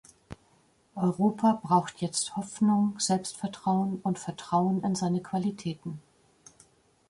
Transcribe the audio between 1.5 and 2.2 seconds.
braucht